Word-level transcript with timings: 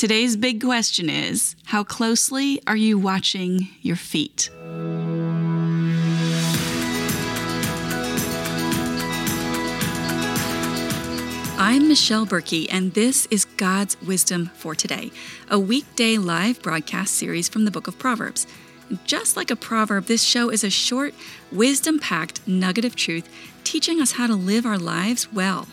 Today's 0.00 0.34
big 0.34 0.62
question 0.62 1.10
is 1.10 1.56
how 1.64 1.84
closely 1.84 2.62
are 2.66 2.74
you 2.74 2.98
watching 2.98 3.68
your 3.82 3.96
feet? 3.96 4.48
I'm 11.58 11.86
Michelle 11.86 12.24
Berkey, 12.24 12.66
and 12.70 12.94
this 12.94 13.26
is 13.30 13.44
God's 13.44 14.00
Wisdom 14.00 14.46
for 14.54 14.74
Today, 14.74 15.10
a 15.50 15.58
weekday 15.58 16.16
live 16.16 16.62
broadcast 16.62 17.16
series 17.16 17.50
from 17.50 17.66
the 17.66 17.70
book 17.70 17.86
of 17.86 17.98
Proverbs. 17.98 18.46
Just 19.04 19.36
like 19.36 19.50
a 19.50 19.56
proverb, 19.56 20.06
this 20.06 20.22
show 20.22 20.48
is 20.48 20.64
a 20.64 20.70
short, 20.70 21.12
wisdom 21.52 21.98
packed 21.98 22.40
nugget 22.48 22.86
of 22.86 22.96
truth 22.96 23.28
teaching 23.64 24.00
us 24.00 24.12
how 24.12 24.26
to 24.26 24.34
live 24.34 24.64
our 24.64 24.78
lives 24.78 25.30
well. 25.30 25.68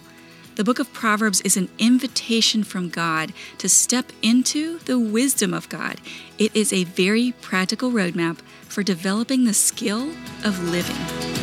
The 0.58 0.64
book 0.64 0.80
of 0.80 0.92
Proverbs 0.92 1.40
is 1.42 1.56
an 1.56 1.70
invitation 1.78 2.64
from 2.64 2.90
God 2.90 3.32
to 3.60 3.70
step 3.70 4.12
into 4.24 4.80
the 4.80 4.98
wisdom 4.98 5.54
of 5.54 5.70
God. 5.70 6.02
It 6.40 6.56
is 6.56 6.74
a 6.74 6.84
very 6.84 7.34
practical 7.44 7.92
roadmap 7.92 8.40
for 8.64 8.82
developing 8.82 9.46
the 9.46 9.54
skill 9.54 10.10
of 10.44 10.60
living. 10.72 11.37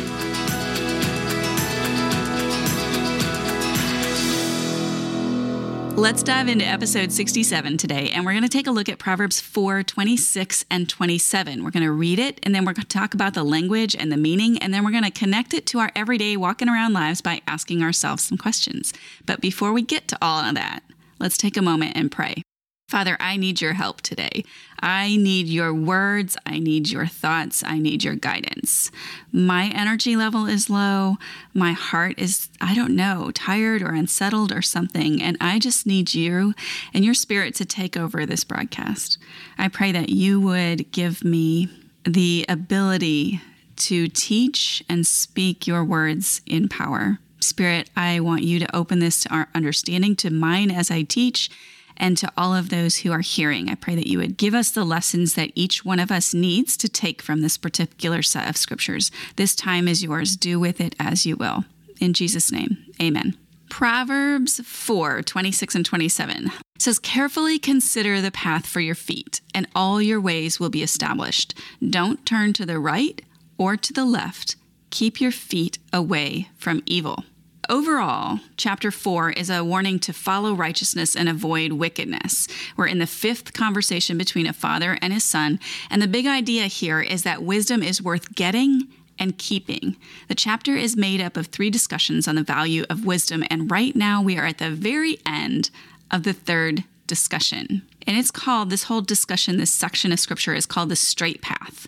Let's 5.95 6.23
dive 6.23 6.49
into 6.49 6.65
episode 6.65 7.13
67 7.13 7.77
today, 7.77 8.09
and 8.09 8.25
we're 8.25 8.33
going 8.33 8.43
to 8.43 8.49
take 8.49 8.67
a 8.67 8.71
look 8.71 8.89
at 8.89 8.99
Proverbs 8.99 9.39
4 9.39 9.81
26 9.81 10.65
and 10.69 10.89
27. 10.89 11.63
We're 11.63 11.71
going 11.71 11.83
to 11.83 11.91
read 11.91 12.19
it, 12.19 12.37
and 12.43 12.53
then 12.53 12.65
we're 12.65 12.73
going 12.73 12.85
to 12.85 12.97
talk 12.97 13.13
about 13.13 13.33
the 13.33 13.45
language 13.45 13.95
and 13.95 14.11
the 14.11 14.17
meaning, 14.17 14.57
and 14.57 14.73
then 14.73 14.83
we're 14.83 14.91
going 14.91 15.05
to 15.05 15.09
connect 15.09 15.53
it 15.53 15.65
to 15.67 15.79
our 15.79 15.93
everyday 15.95 16.35
walking 16.35 16.67
around 16.67 16.91
lives 16.91 17.21
by 17.21 17.41
asking 17.47 17.81
ourselves 17.81 18.23
some 18.23 18.37
questions. 18.37 18.93
But 19.25 19.39
before 19.39 19.71
we 19.71 19.83
get 19.83 20.09
to 20.09 20.17
all 20.21 20.41
of 20.41 20.53
that, 20.55 20.81
let's 21.17 21.37
take 21.37 21.55
a 21.55 21.61
moment 21.61 21.93
and 21.95 22.11
pray. 22.11 22.43
Father, 22.87 23.17
I 23.19 23.37
need 23.37 23.61
your 23.61 23.73
help 23.73 24.01
today. 24.01 24.45
I 24.79 25.15
need 25.17 25.47
your 25.47 25.73
words. 25.73 26.37
I 26.45 26.59
need 26.59 26.89
your 26.89 27.07
thoughts. 27.07 27.63
I 27.65 27.79
need 27.79 28.03
your 28.03 28.13
guidance. 28.13 28.91
My 29.31 29.71
energy 29.73 30.15
level 30.15 30.45
is 30.45 30.69
low. 30.69 31.15
My 31.51 31.71
heart 31.71 32.19
is, 32.19 32.49
I 32.61 32.75
don't 32.75 32.95
know, 32.95 33.31
tired 33.33 33.81
or 33.81 33.89
unsettled 33.89 34.51
or 34.51 34.61
something. 34.61 35.19
And 35.19 35.35
I 35.41 35.57
just 35.57 35.87
need 35.87 36.13
you 36.13 36.53
and 36.93 37.03
your 37.03 37.15
spirit 37.15 37.55
to 37.55 37.65
take 37.65 37.97
over 37.97 38.23
this 38.23 38.43
broadcast. 38.43 39.17
I 39.57 39.67
pray 39.67 39.91
that 39.91 40.09
you 40.09 40.39
would 40.41 40.91
give 40.91 41.23
me 41.23 41.69
the 42.03 42.45
ability 42.47 43.41
to 43.77 44.07
teach 44.09 44.83
and 44.87 45.07
speak 45.07 45.65
your 45.65 45.83
words 45.83 46.41
in 46.45 46.69
power. 46.69 47.17
Spirit, 47.39 47.89
I 47.95 48.19
want 48.19 48.43
you 48.43 48.59
to 48.59 48.75
open 48.75 48.99
this 48.99 49.21
to 49.21 49.29
our 49.33 49.47
understanding, 49.55 50.15
to 50.17 50.29
mine 50.29 50.69
as 50.69 50.91
I 50.91 51.01
teach 51.01 51.49
and 51.97 52.17
to 52.17 52.31
all 52.37 52.55
of 52.55 52.69
those 52.69 52.97
who 52.97 53.11
are 53.11 53.21
hearing. 53.21 53.69
I 53.69 53.75
pray 53.75 53.95
that 53.95 54.07
you 54.07 54.17
would 54.19 54.37
give 54.37 54.53
us 54.53 54.71
the 54.71 54.83
lessons 54.83 55.35
that 55.35 55.51
each 55.55 55.85
one 55.85 55.99
of 55.99 56.11
us 56.11 56.33
needs 56.33 56.77
to 56.77 56.89
take 56.89 57.21
from 57.21 57.41
this 57.41 57.57
particular 57.57 58.21
set 58.21 58.49
of 58.49 58.57
scriptures. 58.57 59.11
This 59.35 59.55
time 59.55 59.87
is 59.87 60.03
yours. 60.03 60.35
Do 60.35 60.59
with 60.59 60.81
it 60.81 60.95
as 60.99 61.25
you 61.25 61.35
will. 61.35 61.65
In 61.99 62.13
Jesus' 62.13 62.51
name, 62.51 62.77
amen. 63.01 63.37
Proverbs 63.69 64.61
4 64.63 65.23
26 65.23 65.75
and 65.75 65.85
27 65.85 66.51
says, 66.77 66.99
Carefully 66.99 67.57
consider 67.57 68.21
the 68.21 68.31
path 68.31 68.65
for 68.65 68.79
your 68.79 68.95
feet, 68.95 69.41
and 69.53 69.67
all 69.75 70.01
your 70.01 70.21
ways 70.21 70.59
will 70.59 70.69
be 70.69 70.83
established. 70.83 71.53
Don't 71.87 72.25
turn 72.25 72.53
to 72.53 72.65
the 72.65 72.79
right 72.79 73.21
or 73.57 73.75
to 73.77 73.93
the 73.93 74.05
left. 74.05 74.55
Keep 74.91 75.19
your 75.19 75.31
feet 75.31 75.77
away 75.91 76.49
from 76.57 76.83
evil. 76.85 77.25
Overall, 77.69 78.39
chapter 78.57 78.91
four 78.91 79.31
is 79.31 79.49
a 79.49 79.63
warning 79.63 79.97
to 79.99 80.13
follow 80.13 80.53
righteousness 80.53 81.15
and 81.15 81.27
avoid 81.27 81.73
wickedness. 81.73 82.47
We're 82.77 82.87
in 82.87 82.99
the 82.99 83.07
fifth 83.07 83.53
conversation 83.53 84.17
between 84.17 84.45
a 84.45 84.53
father 84.53 84.97
and 85.01 85.11
his 85.11 85.23
son, 85.23 85.59
and 85.89 86.01
the 86.01 86.07
big 86.07 86.27
idea 86.27 86.65
here 86.65 87.01
is 87.01 87.23
that 87.23 87.41
wisdom 87.41 87.81
is 87.81 88.01
worth 88.01 88.35
getting 88.35 88.87
and 89.17 89.37
keeping. 89.37 89.95
The 90.27 90.35
chapter 90.35 90.75
is 90.75 90.97
made 90.97 91.21
up 91.21 91.37
of 91.37 91.47
three 91.47 91.69
discussions 91.69 92.27
on 92.27 92.35
the 92.35 92.43
value 92.43 92.83
of 92.89 93.05
wisdom, 93.05 93.43
and 93.49 93.71
right 93.71 93.95
now 93.95 94.21
we 94.21 94.37
are 94.37 94.45
at 94.45 94.59
the 94.59 94.71
very 94.71 95.17
end 95.25 95.71
of 96.11 96.23
the 96.23 96.33
third 96.33 96.83
discussion. 97.07 97.81
And 98.07 98.17
it's 98.17 98.31
called, 98.31 98.69
this 98.69 98.83
whole 98.83 99.01
discussion, 99.01 99.57
this 99.57 99.71
section 99.71 100.11
of 100.11 100.19
scripture 100.19 100.53
is 100.53 100.65
called 100.65 100.89
the 100.89 100.95
straight 100.95 101.41
path. 101.41 101.87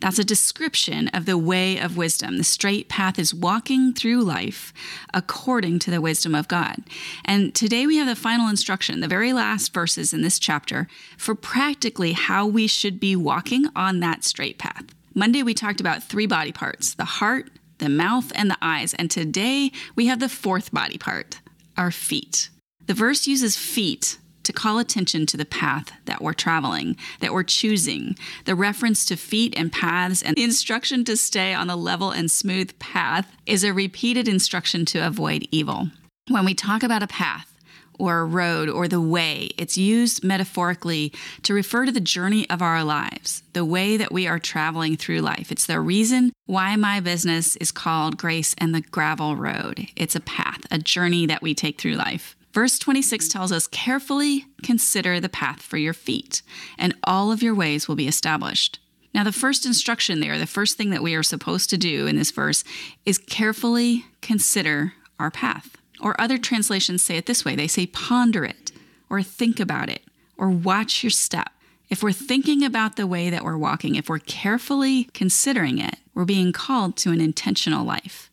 That's 0.00 0.18
a 0.18 0.24
description 0.24 1.08
of 1.08 1.26
the 1.26 1.36
way 1.36 1.78
of 1.78 1.96
wisdom. 1.96 2.38
The 2.38 2.44
straight 2.44 2.88
path 2.88 3.18
is 3.18 3.34
walking 3.34 3.92
through 3.92 4.22
life 4.22 4.72
according 5.12 5.80
to 5.80 5.90
the 5.90 6.00
wisdom 6.00 6.34
of 6.34 6.48
God. 6.48 6.82
And 7.24 7.54
today 7.54 7.86
we 7.86 7.96
have 7.96 8.06
the 8.06 8.16
final 8.16 8.48
instruction, 8.48 9.00
the 9.00 9.08
very 9.08 9.32
last 9.32 9.74
verses 9.74 10.14
in 10.14 10.22
this 10.22 10.38
chapter, 10.38 10.88
for 11.18 11.34
practically 11.34 12.12
how 12.12 12.46
we 12.46 12.66
should 12.66 12.98
be 12.98 13.14
walking 13.14 13.66
on 13.76 14.00
that 14.00 14.24
straight 14.24 14.58
path. 14.58 14.84
Monday 15.14 15.42
we 15.42 15.52
talked 15.52 15.80
about 15.80 16.02
three 16.02 16.26
body 16.26 16.52
parts 16.52 16.94
the 16.94 17.04
heart, 17.04 17.50
the 17.78 17.88
mouth, 17.88 18.32
and 18.34 18.50
the 18.50 18.58
eyes. 18.62 18.94
And 18.94 19.10
today 19.10 19.70
we 19.94 20.06
have 20.06 20.20
the 20.20 20.28
fourth 20.28 20.72
body 20.72 20.96
part, 20.96 21.40
our 21.76 21.90
feet. 21.90 22.48
The 22.86 22.94
verse 22.94 23.26
uses 23.26 23.56
feet 23.56 24.18
to 24.48 24.52
call 24.54 24.78
attention 24.78 25.26
to 25.26 25.36
the 25.36 25.44
path 25.44 25.92
that 26.06 26.22
we're 26.22 26.32
traveling, 26.32 26.96
that 27.20 27.34
we're 27.34 27.42
choosing, 27.42 28.16
the 28.46 28.54
reference 28.54 29.04
to 29.04 29.14
feet 29.14 29.52
and 29.58 29.70
paths, 29.70 30.22
and 30.22 30.34
the 30.36 30.42
instruction 30.42 31.04
to 31.04 31.18
stay 31.18 31.52
on 31.52 31.66
the 31.66 31.76
level 31.76 32.10
and 32.10 32.30
smooth 32.30 32.76
path 32.78 33.30
is 33.44 33.62
a 33.62 33.74
repeated 33.74 34.26
instruction 34.26 34.86
to 34.86 35.06
avoid 35.06 35.46
evil. 35.50 35.90
When 36.28 36.46
we 36.46 36.54
talk 36.54 36.82
about 36.82 37.02
a 37.02 37.06
path, 37.06 37.54
or 37.98 38.20
a 38.20 38.24
road 38.24 38.68
or 38.68 38.86
the 38.86 39.00
way. 39.00 39.50
It's 39.58 39.76
used 39.76 40.22
metaphorically 40.22 41.12
to 41.42 41.52
refer 41.52 41.84
to 41.84 41.90
the 41.90 41.98
journey 41.98 42.48
of 42.48 42.62
our 42.62 42.84
lives, 42.84 43.42
the 43.54 43.64
way 43.64 43.96
that 43.96 44.12
we 44.12 44.28
are 44.28 44.38
traveling 44.38 44.96
through 44.96 45.18
life. 45.18 45.50
It's 45.50 45.66
the 45.66 45.80
reason 45.80 46.32
why 46.46 46.76
my 46.76 47.00
business 47.00 47.56
is 47.56 47.72
called 47.72 48.16
Grace 48.16 48.54
on 48.60 48.70
the 48.70 48.82
Gravel 48.82 49.34
Road. 49.34 49.88
It's 49.96 50.14
a 50.14 50.20
path, 50.20 50.60
a 50.70 50.78
journey 50.78 51.26
that 51.26 51.42
we 51.42 51.54
take 51.54 51.80
through 51.80 51.94
life. 51.94 52.36
Verse 52.58 52.76
26 52.80 53.28
tells 53.28 53.52
us, 53.52 53.68
Carefully 53.68 54.46
consider 54.64 55.20
the 55.20 55.28
path 55.28 55.62
for 55.62 55.76
your 55.76 55.92
feet, 55.92 56.42
and 56.76 56.92
all 57.04 57.30
of 57.30 57.40
your 57.40 57.54
ways 57.54 57.86
will 57.86 57.94
be 57.94 58.08
established. 58.08 58.80
Now, 59.14 59.22
the 59.22 59.30
first 59.30 59.64
instruction 59.64 60.18
there, 60.18 60.36
the 60.36 60.44
first 60.44 60.76
thing 60.76 60.90
that 60.90 61.00
we 61.00 61.14
are 61.14 61.22
supposed 61.22 61.70
to 61.70 61.78
do 61.78 62.08
in 62.08 62.16
this 62.16 62.32
verse 62.32 62.64
is 63.06 63.16
carefully 63.16 64.06
consider 64.22 64.94
our 65.20 65.30
path. 65.30 65.76
Or 66.00 66.20
other 66.20 66.36
translations 66.36 67.00
say 67.00 67.16
it 67.16 67.26
this 67.26 67.44
way 67.44 67.54
they 67.54 67.68
say 67.68 67.86
ponder 67.86 68.44
it, 68.44 68.72
or 69.08 69.22
think 69.22 69.60
about 69.60 69.88
it, 69.88 70.02
or 70.36 70.50
watch 70.50 71.04
your 71.04 71.10
step. 71.10 71.50
If 71.88 72.02
we're 72.02 72.10
thinking 72.10 72.64
about 72.64 72.96
the 72.96 73.06
way 73.06 73.30
that 73.30 73.44
we're 73.44 73.56
walking, 73.56 73.94
if 73.94 74.08
we're 74.08 74.18
carefully 74.18 75.04
considering 75.14 75.78
it, 75.78 75.98
we're 76.12 76.24
being 76.24 76.50
called 76.50 76.96
to 76.96 77.12
an 77.12 77.20
intentional 77.20 77.84
life. 77.84 78.27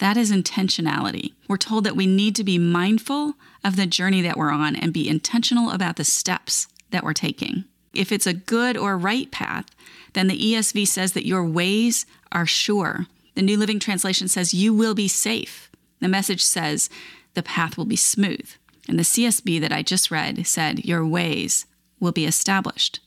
That 0.00 0.16
is 0.16 0.32
intentionality. 0.32 1.34
We're 1.46 1.58
told 1.58 1.84
that 1.84 1.94
we 1.94 2.06
need 2.06 2.34
to 2.36 2.44
be 2.44 2.56
mindful 2.56 3.34
of 3.62 3.76
the 3.76 3.84
journey 3.84 4.22
that 4.22 4.38
we're 4.38 4.50
on 4.50 4.74
and 4.74 4.94
be 4.94 5.06
intentional 5.06 5.70
about 5.70 5.96
the 5.96 6.04
steps 6.04 6.68
that 6.90 7.04
we're 7.04 7.12
taking. 7.12 7.64
If 7.92 8.10
it's 8.10 8.26
a 8.26 8.32
good 8.32 8.78
or 8.78 8.96
right 8.96 9.30
path, 9.30 9.66
then 10.14 10.26
the 10.26 10.40
ESV 10.40 10.86
says 10.88 11.12
that 11.12 11.26
your 11.26 11.44
ways 11.44 12.06
are 12.32 12.46
sure. 12.46 13.08
The 13.34 13.42
New 13.42 13.58
Living 13.58 13.78
Translation 13.78 14.26
says 14.26 14.54
you 14.54 14.72
will 14.72 14.94
be 14.94 15.06
safe. 15.06 15.70
The 16.00 16.08
message 16.08 16.42
says 16.42 16.88
the 17.34 17.42
path 17.42 17.76
will 17.76 17.84
be 17.84 17.96
smooth. 17.96 18.50
And 18.88 18.98
the 18.98 19.04
CSB 19.04 19.60
that 19.60 19.72
I 19.72 19.82
just 19.82 20.10
read 20.10 20.46
said 20.46 20.82
your 20.82 21.06
ways 21.06 21.66
will 22.00 22.12
be 22.12 22.24
established. 22.24 23.00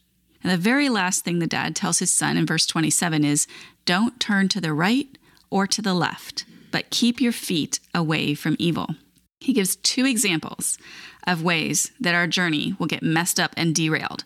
And 0.44 0.52
the 0.52 0.58
very 0.58 0.90
last 0.90 1.26
thing 1.26 1.40
the 1.40 1.48
dad 1.48 1.76
tells 1.76 1.98
his 1.98 2.14
son 2.14 2.38
in 2.38 2.46
verse 2.46 2.68
27 2.68 3.26
is 3.26 3.48
don't 3.86 4.20
turn 4.20 4.48
to 4.50 4.62
the 4.62 4.74
right 4.74 5.18
or 5.50 5.66
to 5.66 5.82
the 5.82 5.96
left, 5.96 6.46
but 6.74 6.90
keep 6.90 7.22
your 7.22 7.32
feet 7.32 7.80
away 7.94 8.34
from 8.34 8.58
evil. 8.58 8.96
He 9.40 9.54
gives 9.54 9.76
two 9.76 10.06
examples 10.06 10.80
of 11.28 11.44
ways 11.44 11.92
that 12.00 12.16
our 12.16 12.26
journey 12.26 12.76
will 12.80 12.88
get 12.88 13.04
messed 13.04 13.40
up 13.40 13.54
and 13.56 13.76
derailed. 13.76 14.24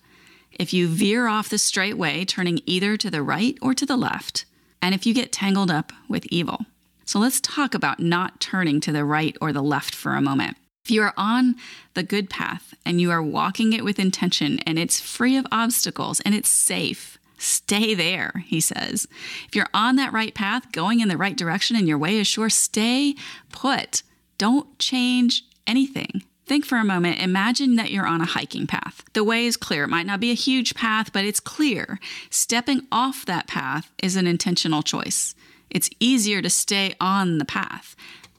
If 0.53 0.73
you 0.73 0.87
veer 0.87 1.27
off 1.27 1.49
the 1.49 1.57
straight 1.57 1.97
way, 1.97 2.23
turning 2.23 2.61
either 2.65 2.95
to 2.95 3.11
the 3.11 3.21
right 3.21 3.57
or 3.61 3.73
to 3.73 3.85
the 3.85 3.97
left, 3.97 4.45
and 4.81 4.95
if 4.95 5.05
you 5.05 5.13
get 5.13 5.33
tangled 5.33 5.69
up 5.69 5.91
with 6.07 6.25
evil. 6.27 6.65
So 7.03 7.19
let's 7.19 7.41
talk 7.41 7.73
about 7.73 7.99
not 7.99 8.39
turning 8.39 8.79
to 8.81 8.93
the 8.93 9.03
right 9.03 9.35
or 9.41 9.51
the 9.51 9.61
left 9.61 9.93
for 9.93 10.13
a 10.13 10.21
moment. 10.21 10.55
If 10.85 10.91
you 10.91 11.01
are 11.01 11.13
on 11.17 11.55
the 11.95 12.03
good 12.03 12.29
path 12.29 12.73
and 12.85 13.01
you 13.01 13.11
are 13.11 13.21
walking 13.21 13.73
it 13.73 13.83
with 13.83 13.99
intention 13.99 14.59
and 14.59 14.79
it's 14.79 15.01
free 15.01 15.35
of 15.35 15.45
obstacles 15.51 16.21
and 16.21 16.33
it's 16.33 16.47
safe, 16.47 17.16
stay 17.37 17.93
there, 17.93 18.43
he 18.45 18.59
says. 18.59 19.07
If 19.47 19.55
you're 19.55 19.69
on 19.73 19.95
that 19.95 20.13
right 20.13 20.33
path, 20.33 20.71
going 20.71 20.99
in 20.99 21.07
the 21.07 21.17
right 21.17 21.35
direction 21.35 21.75
and 21.75 21.87
your 21.87 21.97
way 21.97 22.17
is 22.17 22.27
sure, 22.27 22.49
stay 22.49 23.15
put. 23.51 24.03
Don't 24.37 24.77
change 24.79 25.43
anything. 25.65 26.23
Think 26.45 26.65
for 26.65 26.77
a 26.77 26.85
moment. 26.85 27.19
Imagine 27.19 27.75
that 27.75 27.91
you're 27.91 28.07
on 28.07 28.21
a 28.21 28.25
hiking 28.25 28.67
path. 28.67 29.03
The 29.13 29.23
way 29.23 29.45
is 29.45 29.57
clear. 29.57 29.83
It 29.83 29.89
might 29.89 30.05
not 30.05 30.21
be 30.21 30.31
a 30.31 30.35
huge 30.35 30.75
path, 30.75 31.11
but 31.11 31.25
it's 31.25 31.41
clear. 31.41 31.99
Stepping 32.29 32.87
off 32.89 33.25
that 33.25 33.47
path 33.47 33.91
is 34.01 34.15
an 34.15 34.27
intentional 34.27 34.81
choice. 34.81 35.35
It's 35.69 35.89
easier 35.99 36.41
to 36.41 36.49
stay 36.49 36.95
on 37.01 37.37
the 37.37 37.45
path. 37.45 37.95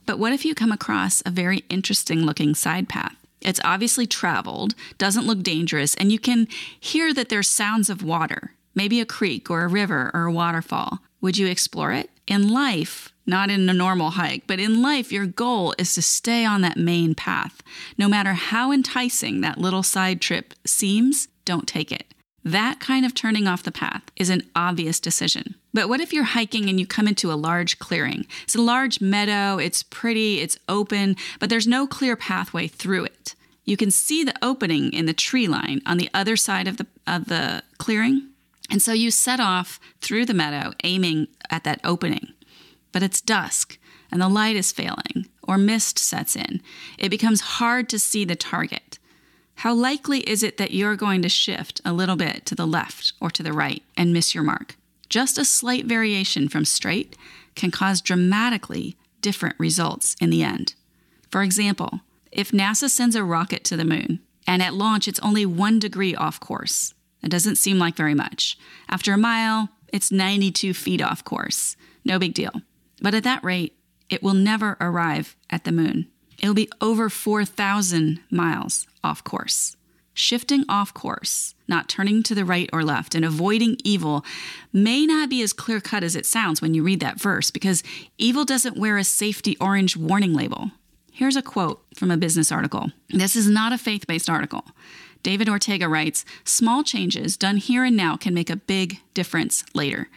But 0.07 0.17
what 0.17 0.33
if 0.33 0.43
you 0.43 0.55
come 0.55 0.71
across 0.71 1.21
a 1.23 1.29
very 1.29 1.59
interesting 1.69 2.21
looking 2.21 2.55
side 2.55 2.89
path? 2.89 3.15
It's 3.41 3.61
obviously 3.63 4.07
traveled, 4.07 4.73
doesn't 4.97 5.27
look 5.27 5.43
dangerous, 5.43 5.93
and 5.95 6.11
you 6.11 6.17
can 6.17 6.47
hear 6.79 7.13
that 7.13 7.29
there's 7.29 7.47
sounds 7.47 7.91
of 7.91 8.03
water, 8.03 8.53
maybe 8.75 8.99
a 8.99 9.05
creek 9.05 9.49
or 9.49 9.63
a 9.63 9.67
river 9.67 10.11
or 10.13 10.25
a 10.25 10.31
waterfall. 10.31 10.99
Would 11.21 11.37
you 11.37 11.47
explore 11.47 11.91
it? 11.91 12.09
In 12.27 12.47
life, 12.47 13.11
not 13.25 13.49
in 13.49 13.67
a 13.69 13.73
normal 13.73 14.11
hike, 14.11 14.43
but 14.47 14.59
in 14.59 14.81
life, 14.81 15.11
your 15.11 15.25
goal 15.25 15.73
is 15.77 15.93
to 15.95 16.01
stay 16.01 16.45
on 16.45 16.61
that 16.61 16.77
main 16.77 17.15
path. 17.15 17.61
No 17.97 18.07
matter 18.07 18.33
how 18.33 18.71
enticing 18.71 19.41
that 19.41 19.57
little 19.57 19.83
side 19.83 20.21
trip 20.21 20.53
seems, 20.65 21.27
don't 21.45 21.67
take 21.67 21.91
it. 21.91 22.13
That 22.43 22.79
kind 22.79 23.05
of 23.05 23.13
turning 23.13 23.47
off 23.47 23.63
the 23.63 23.71
path 23.71 24.03
is 24.15 24.29
an 24.29 24.43
obvious 24.55 24.99
decision. 24.99 25.55
But 25.73 25.89
what 25.89 25.99
if 25.99 26.13
you're 26.13 26.23
hiking 26.23 26.69
and 26.69 26.79
you 26.79 26.87
come 26.87 27.07
into 27.07 27.31
a 27.31 27.35
large 27.35 27.79
clearing? 27.79 28.25
It's 28.43 28.55
a 28.55 28.61
large 28.61 29.01
meadow, 29.01 29.57
it's 29.57 29.83
pretty, 29.83 30.39
it's 30.39 30.57
open, 30.67 31.15
but 31.39 31.49
there's 31.49 31.67
no 31.67 31.85
clear 31.85 32.15
pathway 32.15 32.67
through 32.67 33.05
it. 33.05 33.35
You 33.65 33.77
can 33.77 33.91
see 33.91 34.23
the 34.23 34.33
opening 34.41 34.93
in 34.93 35.05
the 35.05 35.13
tree 35.13 35.47
line 35.47 35.81
on 35.85 35.97
the 35.97 36.09
other 36.13 36.35
side 36.35 36.67
of 36.67 36.77
the, 36.77 36.87
of 37.05 37.25
the 37.25 37.63
clearing. 37.77 38.28
And 38.69 38.81
so 38.81 38.93
you 38.93 39.11
set 39.11 39.39
off 39.39 39.79
through 39.99 40.25
the 40.25 40.33
meadow, 40.33 40.73
aiming 40.83 41.27
at 41.49 41.63
that 41.63 41.81
opening. 41.83 42.33
But 42.91 43.03
it's 43.03 43.21
dusk 43.21 43.77
and 44.11 44.21
the 44.21 44.29
light 44.29 44.55
is 44.55 44.71
failing, 44.71 45.27
or 45.43 45.57
mist 45.57 45.99
sets 45.99 46.35
in. 46.35 46.61
It 46.97 47.09
becomes 47.09 47.41
hard 47.41 47.89
to 47.89 47.99
see 47.99 48.25
the 48.25 48.35
target. 48.35 48.97
How 49.55 49.73
likely 49.73 50.21
is 50.21 50.41
it 50.41 50.57
that 50.57 50.71
you're 50.71 50.95
going 50.95 51.21
to 51.21 51.29
shift 51.29 51.81
a 51.83 51.93
little 51.93 52.15
bit 52.15 52.45
to 52.47 52.55
the 52.55 52.65
left 52.65 53.13
or 53.19 53.29
to 53.31 53.43
the 53.43 53.53
right 53.53 53.83
and 53.97 54.13
miss 54.13 54.33
your 54.33 54.43
mark? 54.43 54.77
Just 55.09 55.37
a 55.37 55.45
slight 55.45 55.85
variation 55.85 56.47
from 56.47 56.65
straight 56.65 57.17
can 57.55 57.71
cause 57.71 58.01
dramatically 58.01 58.95
different 59.21 59.55
results 59.59 60.15
in 60.21 60.29
the 60.29 60.43
end. 60.43 60.75
For 61.29 61.43
example, 61.43 62.01
if 62.31 62.51
NASA 62.51 62.89
sends 62.89 63.15
a 63.15 63.23
rocket 63.23 63.63
to 63.65 63.77
the 63.77 63.83
moon 63.83 64.19
and 64.47 64.63
at 64.63 64.73
launch 64.73 65.07
it's 65.07 65.19
only 65.19 65.45
one 65.45 65.79
degree 65.79 66.15
off 66.15 66.39
course, 66.39 66.93
it 67.23 67.29
doesn't 67.29 67.57
seem 67.57 67.79
like 67.79 67.95
very 67.95 68.13
much. 68.13 68.57
After 68.89 69.13
a 69.13 69.17
mile, 69.17 69.69
it's 69.91 70.11
92 70.11 70.73
feet 70.73 71.01
off 71.01 71.23
course. 71.23 71.75
No 72.05 72.19
big 72.19 72.33
deal. 72.33 72.61
But 73.01 73.15
at 73.15 73.23
that 73.23 73.43
rate, 73.43 73.75
it 74.09 74.23
will 74.23 74.33
never 74.33 74.77
arrive 74.79 75.35
at 75.49 75.63
the 75.63 75.71
moon. 75.71 76.07
It'll 76.39 76.55
be 76.55 76.69
over 76.81 77.09
4,000 77.09 78.21
miles 78.31 78.87
off 79.03 79.23
course. 79.23 79.75
Shifting 80.13 80.65
off 80.67 80.93
course, 80.93 81.55
not 81.67 81.87
turning 81.87 82.23
to 82.23 82.35
the 82.35 82.43
right 82.43 82.69
or 82.73 82.83
left, 82.83 83.15
and 83.15 83.23
avoiding 83.23 83.77
evil 83.83 84.25
may 84.73 85.05
not 85.05 85.29
be 85.29 85.41
as 85.41 85.53
clear 85.53 85.79
cut 85.79 86.03
as 86.03 86.15
it 86.15 86.25
sounds 86.25 86.61
when 86.61 86.73
you 86.73 86.83
read 86.83 86.99
that 86.99 87.21
verse 87.21 87.51
because 87.51 87.83
evil 88.17 88.43
doesn't 88.43 88.77
wear 88.77 88.97
a 88.97 89.03
safety 89.03 89.55
orange 89.61 89.95
warning 89.95 90.33
label. 90.33 90.71
Here's 91.11 91.37
a 91.37 91.41
quote 91.41 91.85
from 91.95 92.11
a 92.11 92.17
business 92.17 92.51
article. 92.51 92.91
This 93.09 93.35
is 93.35 93.49
not 93.49 93.71
a 93.71 93.77
faith 93.77 94.07
based 94.07 94.29
article. 94.29 94.65
David 95.23 95.49
Ortega 95.49 95.87
writes 95.87 96.25
Small 96.43 96.83
changes 96.83 97.37
done 97.37 97.57
here 97.57 97.83
and 97.83 97.97
now 97.97 98.15
can 98.17 98.33
make 98.33 98.49
a 98.49 98.55
big 98.55 98.99
difference 99.13 99.63
later. 99.73 100.09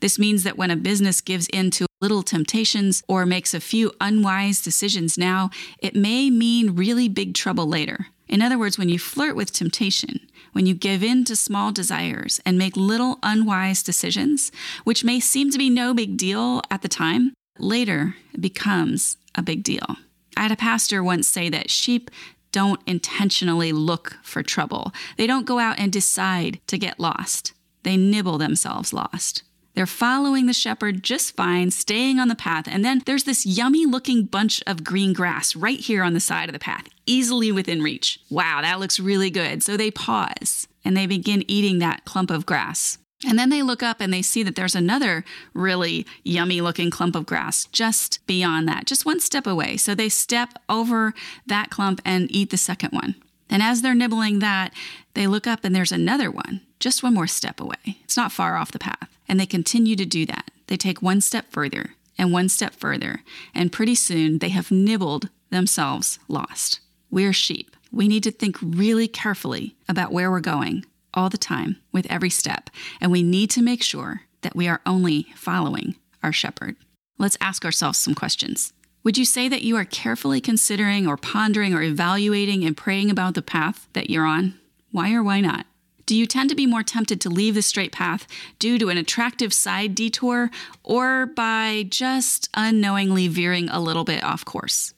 This 0.00 0.18
means 0.18 0.42
that 0.42 0.58
when 0.58 0.70
a 0.70 0.76
business 0.76 1.20
gives 1.20 1.48
in 1.48 1.70
to 1.72 1.86
little 2.00 2.22
temptations 2.22 3.02
or 3.08 3.24
makes 3.24 3.54
a 3.54 3.60
few 3.60 3.92
unwise 4.00 4.60
decisions 4.60 5.16
now, 5.16 5.50
it 5.78 5.96
may 5.96 6.28
mean 6.28 6.76
really 6.76 7.08
big 7.08 7.34
trouble 7.34 7.66
later. 7.66 8.08
In 8.28 8.42
other 8.42 8.58
words, 8.58 8.78
when 8.78 8.88
you 8.88 8.98
flirt 8.98 9.36
with 9.36 9.52
temptation, 9.52 10.20
when 10.52 10.66
you 10.66 10.74
give 10.74 11.02
in 11.02 11.24
to 11.24 11.36
small 11.36 11.72
desires 11.72 12.40
and 12.44 12.58
make 12.58 12.76
little 12.76 13.18
unwise 13.22 13.82
decisions, 13.82 14.52
which 14.84 15.04
may 15.04 15.20
seem 15.20 15.50
to 15.50 15.58
be 15.58 15.70
no 15.70 15.94
big 15.94 16.16
deal 16.16 16.62
at 16.70 16.82
the 16.82 16.88
time, 16.88 17.32
later 17.58 18.14
it 18.32 18.40
becomes 18.40 19.16
a 19.34 19.42
big 19.42 19.62
deal. 19.62 19.96
I 20.36 20.42
had 20.42 20.52
a 20.52 20.56
pastor 20.56 21.02
once 21.02 21.28
say 21.28 21.48
that 21.50 21.70
sheep 21.70 22.10
don't 22.54 22.80
intentionally 22.86 23.72
look 23.72 24.16
for 24.22 24.40
trouble. 24.40 24.92
They 25.16 25.26
don't 25.26 25.44
go 25.44 25.58
out 25.58 25.76
and 25.80 25.92
decide 25.92 26.60
to 26.68 26.78
get 26.78 27.00
lost. 27.00 27.52
They 27.82 27.96
nibble 27.96 28.38
themselves 28.38 28.92
lost. 28.92 29.42
They're 29.74 29.86
following 29.86 30.46
the 30.46 30.52
shepherd 30.52 31.02
just 31.02 31.34
fine, 31.34 31.72
staying 31.72 32.20
on 32.20 32.28
the 32.28 32.36
path, 32.36 32.68
and 32.68 32.84
then 32.84 33.02
there's 33.06 33.24
this 33.24 33.44
yummy 33.44 33.86
looking 33.86 34.22
bunch 34.22 34.62
of 34.68 34.84
green 34.84 35.12
grass 35.12 35.56
right 35.56 35.80
here 35.80 36.04
on 36.04 36.14
the 36.14 36.20
side 36.20 36.48
of 36.48 36.52
the 36.52 36.60
path, 36.60 36.86
easily 37.06 37.50
within 37.50 37.82
reach. 37.82 38.20
Wow, 38.30 38.60
that 38.62 38.78
looks 38.78 39.00
really 39.00 39.30
good. 39.30 39.64
So 39.64 39.76
they 39.76 39.90
pause 39.90 40.68
and 40.84 40.96
they 40.96 41.08
begin 41.08 41.42
eating 41.50 41.80
that 41.80 42.04
clump 42.04 42.30
of 42.30 42.46
grass. 42.46 42.98
And 43.26 43.38
then 43.38 43.50
they 43.50 43.62
look 43.62 43.82
up 43.82 44.00
and 44.00 44.12
they 44.12 44.22
see 44.22 44.42
that 44.42 44.56
there's 44.56 44.74
another 44.74 45.24
really 45.52 46.06
yummy 46.22 46.60
looking 46.60 46.90
clump 46.90 47.16
of 47.16 47.26
grass 47.26 47.66
just 47.66 48.24
beyond 48.26 48.68
that, 48.68 48.86
just 48.86 49.06
one 49.06 49.20
step 49.20 49.46
away. 49.46 49.76
So 49.76 49.94
they 49.94 50.08
step 50.08 50.54
over 50.68 51.14
that 51.46 51.70
clump 51.70 52.00
and 52.04 52.30
eat 52.30 52.50
the 52.50 52.56
second 52.56 52.90
one. 52.92 53.14
And 53.50 53.62
as 53.62 53.82
they're 53.82 53.94
nibbling 53.94 54.38
that, 54.40 54.72
they 55.14 55.26
look 55.26 55.46
up 55.46 55.64
and 55.64 55.74
there's 55.74 55.92
another 55.92 56.30
one, 56.30 56.62
just 56.80 57.02
one 57.02 57.14
more 57.14 57.26
step 57.26 57.60
away. 57.60 57.98
It's 58.04 58.16
not 58.16 58.32
far 58.32 58.56
off 58.56 58.72
the 58.72 58.78
path. 58.78 59.08
And 59.28 59.38
they 59.38 59.46
continue 59.46 59.96
to 59.96 60.04
do 60.04 60.26
that. 60.26 60.50
They 60.66 60.76
take 60.76 61.02
one 61.02 61.20
step 61.20 61.50
further 61.50 61.94
and 62.16 62.32
one 62.32 62.48
step 62.48 62.74
further, 62.74 63.22
and 63.54 63.72
pretty 63.72 63.94
soon 63.94 64.38
they 64.38 64.50
have 64.50 64.70
nibbled 64.70 65.30
themselves 65.50 66.18
lost. 66.28 66.80
We're 67.10 67.32
sheep. 67.32 67.76
We 67.90 68.08
need 68.08 68.22
to 68.24 68.30
think 68.30 68.56
really 68.60 69.08
carefully 69.08 69.76
about 69.88 70.12
where 70.12 70.30
we're 70.30 70.40
going 70.40 70.84
all 71.14 71.30
the 71.30 71.38
time 71.38 71.76
with 71.92 72.06
every 72.10 72.30
step, 72.30 72.70
and 73.00 73.10
we 73.10 73.22
need 73.22 73.50
to 73.50 73.62
make 73.62 73.82
sure 73.82 74.22
that 74.42 74.54
we 74.54 74.68
are 74.68 74.80
only 74.84 75.28
following 75.34 75.96
our 76.22 76.32
shepherd. 76.32 76.76
Let's 77.18 77.38
ask 77.40 77.64
ourselves 77.64 77.98
some 77.98 78.14
questions. 78.14 78.72
Would 79.04 79.18
you 79.18 79.24
say 79.24 79.48
that 79.48 79.62
you 79.62 79.76
are 79.76 79.84
carefully 79.84 80.40
considering 80.40 81.06
or 81.06 81.16
pondering 81.16 81.74
or 81.74 81.82
evaluating 81.82 82.64
and 82.64 82.76
praying 82.76 83.10
about 83.10 83.34
the 83.34 83.42
path 83.42 83.86
that 83.92 84.08
you're 84.08 84.24
on? 84.24 84.58
Why 84.92 85.12
or 85.12 85.22
why 85.22 85.40
not? 85.40 85.66
Do 86.06 86.16
you 86.16 86.26
tend 86.26 86.50
to 86.50 86.56
be 86.56 86.66
more 86.66 86.82
tempted 86.82 87.20
to 87.20 87.30
leave 87.30 87.54
the 87.54 87.62
straight 87.62 87.92
path 87.92 88.26
due 88.58 88.78
to 88.78 88.88
an 88.88 88.98
attractive 88.98 89.52
side 89.52 89.94
detour 89.94 90.50
or 90.82 91.26
by 91.26 91.86
just 91.88 92.48
unknowingly 92.54 93.28
veering 93.28 93.68
a 93.68 93.80
little 93.80 94.04
bit 94.04 94.24
off 94.24 94.44
course? 94.44 94.93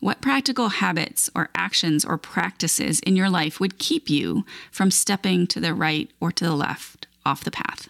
What 0.00 0.20
practical 0.20 0.68
habits 0.68 1.30
or 1.34 1.48
actions 1.54 2.04
or 2.04 2.18
practices 2.18 3.00
in 3.00 3.16
your 3.16 3.30
life 3.30 3.58
would 3.60 3.78
keep 3.78 4.10
you 4.10 4.44
from 4.70 4.90
stepping 4.90 5.46
to 5.48 5.60
the 5.60 5.74
right 5.74 6.10
or 6.20 6.30
to 6.32 6.44
the 6.44 6.54
left 6.54 7.06
off 7.24 7.44
the 7.44 7.50
path? 7.50 7.88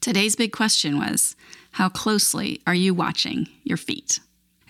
Today's 0.00 0.36
big 0.36 0.52
question 0.52 0.98
was 0.98 1.34
How 1.72 1.88
closely 1.88 2.60
are 2.66 2.74
you 2.74 2.94
watching 2.94 3.48
your 3.64 3.76
feet? 3.76 4.20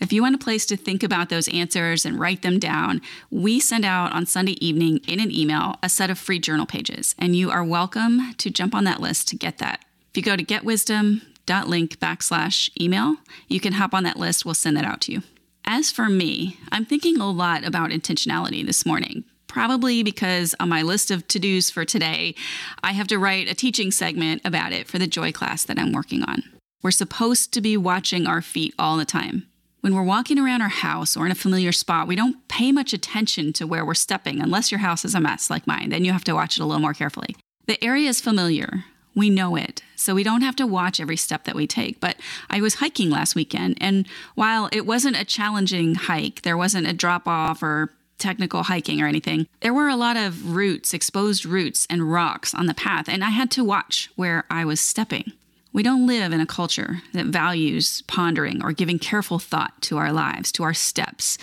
If 0.00 0.12
you 0.12 0.22
want 0.22 0.34
a 0.34 0.38
place 0.38 0.66
to 0.66 0.76
think 0.76 1.02
about 1.02 1.28
those 1.28 1.46
answers 1.48 2.04
and 2.06 2.18
write 2.18 2.42
them 2.42 2.58
down, 2.58 3.02
we 3.30 3.60
send 3.60 3.84
out 3.84 4.12
on 4.12 4.26
Sunday 4.26 4.56
evening 4.64 4.98
in 5.06 5.20
an 5.20 5.30
email 5.30 5.76
a 5.82 5.88
set 5.88 6.10
of 6.10 6.18
free 6.18 6.38
journal 6.38 6.66
pages, 6.66 7.14
and 7.18 7.36
you 7.36 7.50
are 7.50 7.62
welcome 7.62 8.34
to 8.38 8.50
jump 8.50 8.74
on 8.74 8.84
that 8.84 9.00
list 9.00 9.28
to 9.28 9.36
get 9.36 9.58
that. 9.58 9.84
If 10.10 10.16
you 10.16 10.22
go 10.22 10.36
to 10.36 10.44
getwisdom.link 10.44 11.98
backslash 11.98 12.70
email, 12.80 13.16
you 13.46 13.60
can 13.60 13.74
hop 13.74 13.94
on 13.94 14.04
that 14.04 14.16
list. 14.16 14.44
We'll 14.44 14.54
send 14.54 14.76
that 14.78 14.84
out 14.84 15.02
to 15.02 15.12
you. 15.12 15.22
As 15.64 15.90
for 15.90 16.08
me, 16.08 16.58
I'm 16.70 16.84
thinking 16.84 17.20
a 17.20 17.30
lot 17.30 17.64
about 17.64 17.90
intentionality 17.90 18.66
this 18.66 18.84
morning. 18.84 19.24
Probably 19.46 20.02
because 20.02 20.54
on 20.58 20.68
my 20.68 20.82
list 20.82 21.10
of 21.10 21.28
to 21.28 21.38
dos 21.38 21.70
for 21.70 21.84
today, 21.84 22.34
I 22.82 22.92
have 22.92 23.06
to 23.08 23.18
write 23.18 23.50
a 23.50 23.54
teaching 23.54 23.90
segment 23.90 24.42
about 24.44 24.72
it 24.72 24.88
for 24.88 24.98
the 24.98 25.06
joy 25.06 25.30
class 25.30 25.64
that 25.64 25.78
I'm 25.78 25.92
working 25.92 26.22
on. 26.22 26.42
We're 26.82 26.90
supposed 26.90 27.52
to 27.52 27.60
be 27.60 27.76
watching 27.76 28.26
our 28.26 28.42
feet 28.42 28.74
all 28.78 28.96
the 28.96 29.04
time. 29.04 29.46
When 29.82 29.94
we're 29.94 30.02
walking 30.02 30.38
around 30.38 30.62
our 30.62 30.68
house 30.68 31.16
or 31.16 31.26
in 31.26 31.32
a 31.32 31.36
familiar 31.36 31.72
spot, 31.72 32.08
we 32.08 32.16
don't 32.16 32.48
pay 32.48 32.72
much 32.72 32.92
attention 32.92 33.52
to 33.54 33.66
where 33.66 33.84
we're 33.84 33.94
stepping 33.94 34.40
unless 34.40 34.72
your 34.72 34.78
house 34.78 35.04
is 35.04 35.14
a 35.14 35.20
mess 35.20 35.50
like 35.50 35.66
mine. 35.66 35.90
Then 35.90 36.04
you 36.04 36.12
have 36.12 36.24
to 36.24 36.34
watch 36.34 36.56
it 36.56 36.62
a 36.62 36.66
little 36.66 36.80
more 36.80 36.94
carefully. 36.94 37.36
The 37.66 37.82
area 37.84 38.08
is 38.08 38.20
familiar. 38.20 38.84
We 39.14 39.30
know 39.30 39.56
it, 39.56 39.82
so 39.96 40.14
we 40.14 40.22
don't 40.22 40.42
have 40.42 40.56
to 40.56 40.66
watch 40.66 41.00
every 41.00 41.16
step 41.16 41.44
that 41.44 41.54
we 41.54 41.66
take. 41.66 42.00
But 42.00 42.16
I 42.48 42.60
was 42.60 42.76
hiking 42.76 43.10
last 43.10 43.34
weekend, 43.34 43.76
and 43.80 44.06
while 44.34 44.68
it 44.72 44.86
wasn't 44.86 45.20
a 45.20 45.24
challenging 45.24 45.94
hike, 45.94 46.42
there 46.42 46.56
wasn't 46.56 46.86
a 46.86 46.92
drop 46.92 47.28
off 47.28 47.62
or 47.62 47.90
technical 48.22 48.62
hiking 48.62 49.02
or 49.02 49.06
anything, 49.06 49.48
there 49.60 49.74
were 49.74 49.88
a 49.88 49.96
lot 49.96 50.16
of 50.16 50.54
roots, 50.54 50.94
exposed 50.94 51.44
roots, 51.44 51.86
and 51.90 52.12
rocks 52.12 52.54
on 52.54 52.66
the 52.66 52.74
path, 52.74 53.08
and 53.08 53.24
I 53.24 53.30
had 53.30 53.50
to 53.52 53.64
watch 53.64 54.10
where 54.14 54.44
I 54.48 54.64
was 54.64 54.80
stepping. 54.80 55.32
We 55.72 55.82
don't 55.82 56.06
live 56.06 56.32
in 56.32 56.40
a 56.40 56.46
culture 56.46 57.02
that 57.14 57.26
values 57.26 58.02
pondering 58.06 58.62
or 58.62 58.72
giving 58.72 58.98
careful 58.98 59.38
thought 59.38 59.80
to 59.82 59.96
our 59.96 60.12
lives, 60.12 60.52
to 60.52 60.62
our 60.62 60.74
steps. 60.74 61.38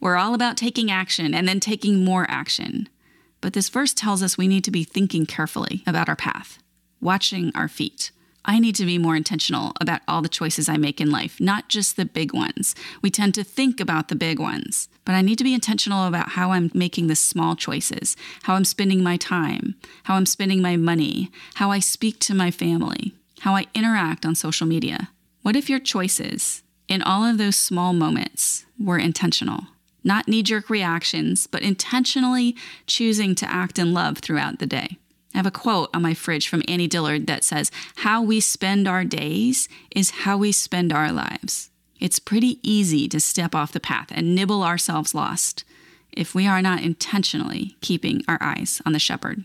We're 0.00 0.16
all 0.16 0.34
about 0.34 0.56
taking 0.56 0.90
action 0.90 1.34
and 1.34 1.46
then 1.46 1.60
taking 1.60 2.04
more 2.04 2.24
action. 2.30 2.88
But 3.40 3.54
this 3.54 3.68
verse 3.68 3.92
tells 3.92 4.22
us 4.22 4.38
we 4.38 4.46
need 4.46 4.62
to 4.64 4.70
be 4.70 4.84
thinking 4.84 5.26
carefully 5.26 5.82
about 5.84 6.08
our 6.08 6.16
path, 6.16 6.58
watching 7.02 7.52
our 7.54 7.68
feet. 7.68 8.10
I 8.44 8.58
need 8.58 8.74
to 8.76 8.86
be 8.86 8.98
more 8.98 9.14
intentional 9.14 9.72
about 9.80 10.00
all 10.08 10.22
the 10.22 10.28
choices 10.28 10.68
I 10.68 10.76
make 10.76 11.00
in 11.00 11.10
life, 11.10 11.40
not 11.40 11.68
just 11.68 11.96
the 11.96 12.04
big 12.04 12.32
ones. 12.32 12.74
We 13.02 13.10
tend 13.10 13.34
to 13.34 13.44
think 13.44 13.80
about 13.80 14.08
the 14.08 14.16
big 14.16 14.40
ones, 14.40 14.88
but 15.04 15.14
I 15.14 15.20
need 15.20 15.38
to 15.38 15.44
be 15.44 15.54
intentional 15.54 16.06
about 16.06 16.30
how 16.30 16.52
I'm 16.52 16.70
making 16.74 17.06
the 17.06 17.14
small 17.14 17.54
choices, 17.54 18.16
how 18.44 18.54
I'm 18.54 18.64
spending 18.64 19.02
my 19.02 19.16
time, 19.16 19.74
how 20.04 20.16
I'm 20.16 20.26
spending 20.26 20.62
my 20.62 20.76
money, 20.76 21.30
how 21.54 21.70
I 21.70 21.78
speak 21.78 22.18
to 22.20 22.34
my 22.34 22.50
family 22.50 23.12
how 23.42 23.56
I 23.56 23.66
interact 23.74 24.24
on 24.24 24.36
social 24.36 24.68
media. 24.68 25.08
What 25.42 25.56
if 25.56 25.68
your 25.68 25.80
choices 25.80 26.62
in 26.86 27.02
all 27.02 27.24
of 27.24 27.38
those 27.38 27.56
small 27.56 27.92
moments 27.92 28.64
were 28.78 28.98
intentional? 28.98 29.66
not 30.04 30.26
knee 30.26 30.42
jerk 30.42 30.68
reactions, 30.68 31.46
but 31.46 31.62
intentionally 31.62 32.56
choosing 32.88 33.36
to 33.36 33.48
act 33.48 33.78
in 33.78 33.94
love 33.94 34.18
throughout 34.18 34.58
the 34.58 34.66
day. 34.66 34.98
I 35.34 35.38
have 35.38 35.46
a 35.46 35.50
quote 35.50 35.90
on 35.94 36.02
my 36.02 36.14
fridge 36.14 36.48
from 36.48 36.62
Annie 36.68 36.88
Dillard 36.88 37.26
that 37.26 37.44
says, 37.44 37.70
How 37.96 38.22
we 38.22 38.40
spend 38.40 38.86
our 38.86 39.04
days 39.04 39.68
is 39.94 40.10
how 40.10 40.36
we 40.36 40.52
spend 40.52 40.92
our 40.92 41.10
lives. 41.10 41.70
It's 41.98 42.18
pretty 42.18 42.58
easy 42.62 43.08
to 43.08 43.20
step 43.20 43.54
off 43.54 43.72
the 43.72 43.80
path 43.80 44.08
and 44.10 44.34
nibble 44.34 44.62
ourselves 44.62 45.14
lost 45.14 45.64
if 46.10 46.34
we 46.34 46.46
are 46.46 46.60
not 46.60 46.82
intentionally 46.82 47.76
keeping 47.80 48.22
our 48.28 48.38
eyes 48.40 48.82
on 48.84 48.92
the 48.92 48.98
shepherd. 48.98 49.44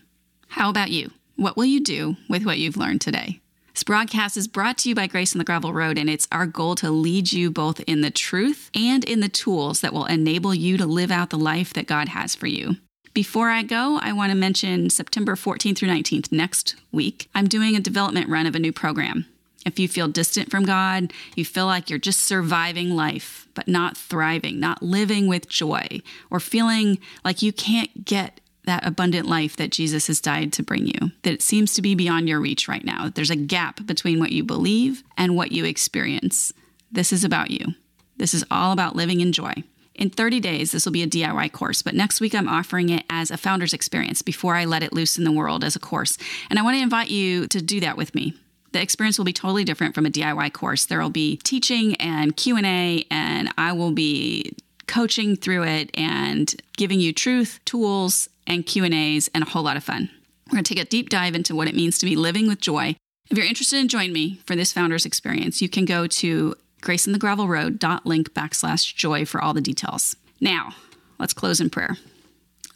How 0.50 0.70
about 0.70 0.89
you? 0.89 1.12
What 1.36 1.56
will 1.56 1.65
you 1.65 1.79
do 1.79 2.17
with 2.27 2.46
what 2.46 2.58
you've 2.58 2.77
learned 2.77 3.01
today? 3.01 3.39
This 3.74 3.84
broadcast 3.84 4.38
is 4.38 4.48
brought 4.48 4.79
to 4.79 4.89
you 4.89 4.96
by 4.96 5.06
Grace 5.06 5.36
on 5.36 5.38
the 5.38 5.46
Gravel 5.46 5.72
Road, 5.72 6.00
and 6.00 6.10
it's 6.10 6.27
our 6.32 6.48
goal 6.48 6.74
to 6.77 6.89
lead 6.89 7.32
you 7.32 7.51
both 7.51 7.79
in 7.82 8.01
the 8.01 8.10
truth 8.10 8.72
and 8.74 9.03
in 9.03 9.20
the 9.20 9.29
tools 9.29 9.82
that 9.82 9.94
will 9.94 10.06
enable 10.06 10.56
you 10.56 10.77
to 10.77 10.88
live 10.88 11.12
out 11.12 11.29
the 11.29 11.38
life 11.38 11.74
that 11.74 11.86
God 11.86 12.10
has 12.10 12.34
for 12.34 12.48
you. 12.48 12.77
Before 13.17 13.50
I 13.50 13.63
go, 13.63 13.97
I 14.00 14.13
want 14.13 14.31
to 14.31 14.38
mention 14.38 14.91
September 14.91 15.33
14th 15.33 15.79
through 15.79 15.89
19th, 15.89 16.31
next 16.31 16.75
week, 16.91 17.27
I'm 17.33 17.47
doing 17.47 17.75
a 17.75 17.79
development 17.79 18.29
run 18.29 18.45
of 18.45 18.53
a 18.53 18.59
new 18.59 18.71
program. 18.71 19.25
If 19.65 19.79
you 19.79 19.88
feel 19.88 20.07
distant 20.07 20.51
from 20.51 20.65
God, 20.65 21.12
you 21.36 21.43
feel 21.43 21.65
like 21.65 21.89
you're 21.89 21.97
just 21.97 22.19
surviving 22.19 22.91
life, 22.91 23.47
but 23.55 23.67
not 23.67 23.97
thriving, 23.97 24.59
not 24.59 24.83
living 24.83 25.25
with 25.25 25.50
joy, 25.50 26.03
or 26.29 26.39
feeling 26.39 27.00
like 27.25 27.41
you 27.41 27.51
can't 27.51 28.05
get 28.05 28.39
that 28.65 28.86
abundant 28.86 29.27
life 29.27 29.55
that 29.55 29.71
Jesus 29.71 30.05
has 30.05 30.21
died 30.21 30.53
to 30.53 30.62
bring 30.62 30.86
you, 30.86 31.12
that 31.24 31.33
it 31.33 31.41
seems 31.41 31.74
to 31.74 31.81
be 31.81 31.95
beyond 31.95 32.29
your 32.29 32.39
reach 32.39 32.67
right 32.67 32.86
now. 32.86 33.09
There's 33.09 33.31
a 33.31 33.36
gap 33.36 33.83
between 33.88 34.19
what 34.19 34.31
you 34.31 34.43
believe 34.43 35.01
and 35.17 35.36
what 35.36 35.51
you 35.51 35.65
experience. 35.65 36.53
This 36.91 37.12
is 37.12 37.24
about 37.24 37.50
you. 37.50 37.74
This 38.17 38.36
is 38.36 38.45
all 38.51 38.74
about 38.74 38.95
living 38.95 39.21
in 39.21 39.31
joy. 39.31 39.63
In 39.98 40.12
30 40.12 40.39
days, 40.39 40.72
this 40.72 40.86
will 40.86 40.92
be 40.92 41.01
a 41.01 41.08
DIY 41.08 41.51
course, 41.51 41.82
but 41.82 41.96
next 41.96 42.22
week 42.22 42.36
I'm 42.36 42.48
offering 42.48 42.89
it 42.89 43.04
as 43.10 43.32
a 43.32 43.38
founder's 43.38 43.74
experience 43.74 44.22
before 44.22 44.56
I 44.56 44.66
let 44.66 44.84
it 44.84 44.94
loose 44.94 45.18
in 45.18 45.24
the 45.24 45.32
world 45.32 45.63
as 45.63 45.75
a 45.75 45.80
course. 45.80 46.18
And 46.50 46.60
I 46.60 46.62
want 46.62 46.77
to 46.77 46.84
invite 46.84 47.10
you 47.10 47.48
to 47.48 47.62
do 47.62 47.80
that 47.80 47.98
with 47.98 48.13
me. 48.13 48.36
The 48.74 48.82
experience 48.82 49.18
will 49.18 49.25
be 49.25 49.34
totally 49.34 49.63
different 49.63 49.96
from 49.96 50.06
a 50.06 50.12
DIY 50.12 50.54
course. 50.54 50.86
There 50.86 51.01
will 51.01 51.10
be 51.10 51.38
teaching 51.38 51.96
and 51.96 52.38
Q&A 52.38 53.06
and 53.10 53.50
I 53.58 53.72
will 53.72 53.92
be 53.92 54.56
coaching 54.86 55.36
through 55.36 55.63
it 55.63 55.89
and 55.98 56.54
giving 56.77 57.00
you 57.00 57.12
truth, 57.12 57.60
tools, 57.66 58.30
and 58.46 58.66
Q&As 58.66 59.30
and 59.34 59.44
a 59.44 59.50
whole 59.50 59.63
lot 59.63 59.77
of 59.77 59.84
fun. 59.84 60.10
We're 60.48 60.58
going 60.58 60.63
to 60.63 60.75
take 60.75 60.84
a 60.84 60.88
deep 60.88 61.10
dive 61.10 61.34
into 61.34 61.56
what 61.56 61.68
it 61.68 61.75
means 61.75 61.98
to 62.00 62.06
be 62.06 62.16
living 62.16 62.48
with 62.48 62.62
joy. 62.62 62.96
If 63.30 63.38
you're 63.38 63.48
interested 63.48 63.80
in 63.80 63.89
joining 63.89 64.13
me 64.13 64.39
for 64.46 64.56
this 64.56 64.72
founder's 64.72 65.06
experience, 65.06 65.62
you 65.62 65.68
can 65.68 65.84
go 65.84 66.08
to 66.08 66.56
graceonthegravelroad.link 66.88 68.34
backslash 68.34 68.96
joy 68.96 69.25
for 69.25 69.41
all 69.41 69.53
the 69.53 69.62
details. 69.62 70.15
Now, 70.39 70.74
let's 71.20 71.34
close 71.34 71.60
in 71.60 71.70
prayer. 71.70 71.98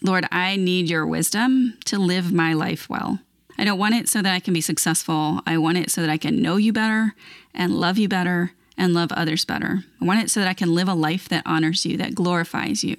Lord, 0.03 0.25
I 0.31 0.55
need 0.55 0.89
your 0.89 1.05
wisdom 1.05 1.77
to 1.85 1.97
live 1.99 2.33
my 2.33 2.53
life 2.53 2.89
well. 2.89 3.19
I 3.57 3.63
don't 3.63 3.79
want 3.79 3.95
it 3.95 4.09
so 4.09 4.21
that 4.21 4.33
I 4.33 4.39
can 4.39 4.53
be 4.53 4.61
successful. 4.61 5.41
I 5.45 5.57
want 5.57 5.77
it 5.77 5.91
so 5.91 6.01
that 6.01 6.09
I 6.09 6.17
can 6.17 6.41
know 6.41 6.57
you 6.57 6.73
better 6.73 7.13
and 7.53 7.79
love 7.79 7.97
you 7.97 8.09
better 8.09 8.51
and 8.77 8.93
love 8.93 9.11
others 9.11 9.45
better. 9.45 9.83
I 10.01 10.05
want 10.05 10.23
it 10.23 10.31
so 10.31 10.39
that 10.39 10.49
I 10.49 10.55
can 10.55 10.73
live 10.73 10.87
a 10.87 10.95
life 10.95 11.29
that 11.29 11.43
honors 11.45 11.85
you, 11.85 11.97
that 11.97 12.15
glorifies 12.15 12.83
you. 12.83 12.95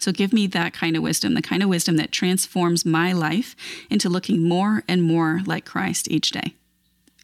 So 0.00 0.12
give 0.12 0.32
me 0.32 0.46
that 0.48 0.72
kind 0.72 0.96
of 0.96 1.02
wisdom, 1.02 1.34
the 1.34 1.42
kind 1.42 1.62
of 1.62 1.68
wisdom 1.68 1.96
that 1.96 2.10
transforms 2.10 2.84
my 2.84 3.12
life 3.12 3.54
into 3.90 4.08
looking 4.08 4.48
more 4.48 4.82
and 4.88 5.02
more 5.02 5.42
like 5.46 5.64
Christ 5.64 6.10
each 6.10 6.30
day. 6.30 6.54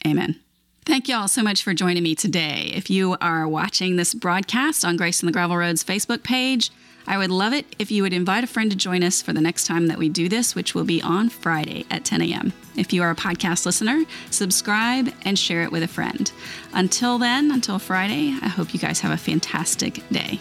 Amen. 0.07 0.39
Thank 0.87 1.09
you 1.09 1.17
all 1.17 1.27
so 1.27 1.43
much 1.43 1.65
for 1.65 1.75
joining 1.75 2.05
me 2.05 2.15
today. 2.15 2.71
If 2.73 2.91
you 2.91 3.17
are 3.21 3.49
watching 3.49 3.97
this 3.97 4.15
broadcast 4.15 4.85
on 4.85 4.97
Grace 4.97 5.21
on 5.21 5.27
the 5.27 5.33
Gravel 5.33 5.57
Roads 5.57 5.83
Facebook 5.83 6.23
page, 6.23 6.71
I 7.09 7.19
would 7.19 7.33
love 7.33 7.53
it 7.53 7.67
if 7.81 7.91
you 7.91 8.05
would 8.05 8.13
invite 8.13 8.45
a 8.45 8.47
friend 8.47 8.71
to 8.71 8.77
join 8.77 9.03
us 9.03 9.21
for 9.21 9.33
the 9.33 9.41
next 9.41 9.67
time 9.67 9.89
that 9.89 9.99
we 9.99 10.09
do 10.09 10.29
this, 10.29 10.55
which 10.55 10.77
will 10.77 10.85
be 10.85 11.03
on 11.03 11.29
Friday 11.29 11.87
at 11.91 12.05
10 12.05 12.23
a.m. 12.23 12.53
If 12.77 12.93
you 12.93 13.03
are 13.03 13.11
a 13.11 13.17
podcast 13.17 13.67
listener, 13.67 14.05
subscribe 14.31 15.13
and 15.25 15.37
share 15.37 15.65
it 15.65 15.73
with 15.73 15.83
a 15.83 15.89
friend. 15.89 16.31
Until 16.73 17.19
then, 17.19 17.51
until 17.51 17.81
Friday, 17.81 18.37
I 18.41 18.47
hope 18.47 18.73
you 18.73 18.79
guys 18.79 19.01
have 19.01 19.11
a 19.11 19.17
fantastic 19.17 20.09
day. 20.11 20.39